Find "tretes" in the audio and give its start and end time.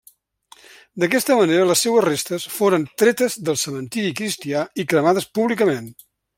3.03-3.37